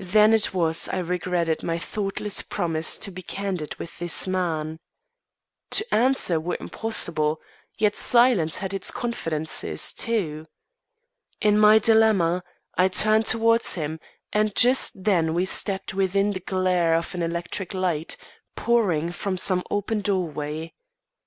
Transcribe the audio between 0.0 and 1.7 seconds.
Then it was I regretted